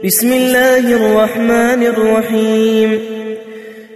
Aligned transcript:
بسم 0.00 0.32
الله 0.32 0.94
الرحمن 0.96 1.82
الرحيم. 1.82 2.98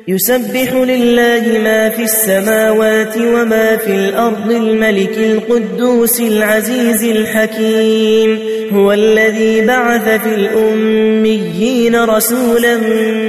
يسبح 0.09 0.73
لله 0.73 1.59
ما 1.65 1.89
في 1.91 2.03
السماوات 2.03 3.17
وما 3.19 3.77
في 3.77 3.91
الأرض 3.91 4.51
الملك 4.51 5.19
القدوس 5.19 6.21
العزيز 6.21 7.05
الحكيم. 7.05 8.39
هو 8.73 8.93
الذي 8.93 9.61
بعث 9.61 10.21
في 10.23 10.35
الأميين 10.35 12.05
رسولا 12.05 12.77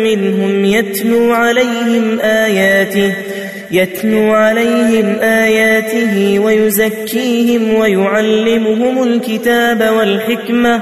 منهم 0.04 0.66
يتلو 0.66 1.32
عليهم 1.32 2.20
آياته 2.20 3.14
يتلو 3.72 4.34
عليهم 4.34 5.20
آياته 5.20 6.40
ويزكيهم 6.40 7.74
ويعلمهم 7.74 9.04
الكتاب 9.04 9.94
والحكمة. 9.98 10.82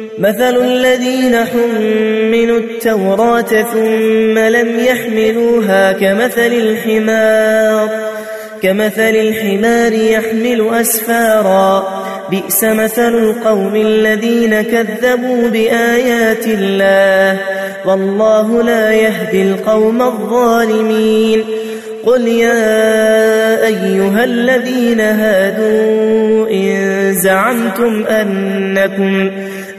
مثل 0.21 0.55
الذين 0.55 1.35
حملوا 1.45 2.59
التوراة 2.59 3.63
ثم 3.73 4.37
لم 4.39 4.79
يحملوها 4.79 5.91
كمثل 5.91 6.53
الحمار. 6.53 7.89
كمثل 8.61 9.15
الحمار 9.15 9.93
يحمل 9.93 10.69
أسفارا. 10.81 12.01
بئس 12.31 12.63
مثل 12.63 13.15
القوم 13.17 13.75
الذين 13.75 14.61
كذبوا 14.61 15.47
بآيات 15.49 16.47
الله. 16.47 17.39
والله 17.85 18.63
لا 18.63 18.93
يهدي 18.93 19.43
القوم 19.43 20.01
الظالمين. 20.01 21.43
قل 22.05 22.27
يا 22.27 23.65
أيها 23.65 24.23
الذين 24.23 24.99
هادوا 24.99 26.49
إن 26.49 27.13
زعمتم 27.13 28.05
أنكم 28.05 29.31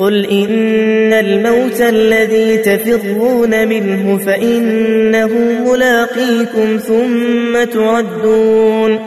قل 0.00 0.26
إن 0.26 1.12
الموت 1.12 1.80
الذي 1.80 2.56
تفرون 2.56 3.68
منه 3.68 4.18
فإنه 4.18 5.28
ملاقيكم 5.66 6.76
ثم 6.76 7.64
تردون 7.64 8.98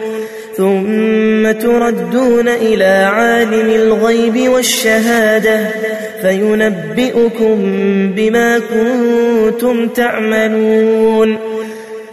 ثم 0.57 1.51
تردون 1.51 2.47
إلى 2.47 3.09
عالم 3.13 3.69
الغيب 3.69 4.49
والشهادة 4.49 5.67
فينبئكم 6.21 7.55
بما 8.15 8.59
كنتم 8.59 9.87
تعملون 9.87 11.37